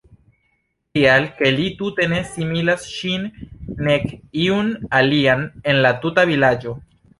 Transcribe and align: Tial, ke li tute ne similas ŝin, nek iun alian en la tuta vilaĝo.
Tial, 0.97 1.27
ke 1.41 1.51
li 1.57 1.67
tute 1.81 2.07
ne 2.13 2.21
similas 2.31 2.87
ŝin, 2.95 3.29
nek 3.91 4.09
iun 4.47 4.75
alian 5.03 5.47
en 5.71 5.83
la 5.87 5.95
tuta 6.03 6.29
vilaĝo. 6.35 6.77